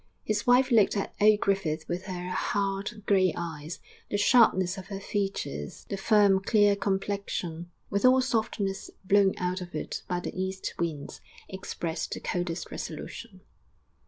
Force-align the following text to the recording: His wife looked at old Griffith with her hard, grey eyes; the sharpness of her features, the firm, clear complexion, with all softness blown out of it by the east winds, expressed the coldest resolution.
His 0.23 0.47
wife 0.47 0.71
looked 0.71 0.97
at 0.97 1.13
old 1.21 1.41
Griffith 1.41 1.87
with 1.87 2.05
her 2.05 2.29
hard, 2.31 3.03
grey 3.05 3.35
eyes; 3.37 3.79
the 4.09 4.17
sharpness 4.17 4.75
of 4.79 4.87
her 4.87 4.99
features, 4.99 5.85
the 5.89 5.95
firm, 5.95 6.41
clear 6.41 6.75
complexion, 6.75 7.69
with 7.91 8.03
all 8.03 8.19
softness 8.19 8.89
blown 9.05 9.35
out 9.37 9.61
of 9.61 9.75
it 9.75 10.01
by 10.07 10.19
the 10.19 10.35
east 10.35 10.73
winds, 10.79 11.21
expressed 11.47 12.15
the 12.15 12.19
coldest 12.19 12.71
resolution. 12.71 13.41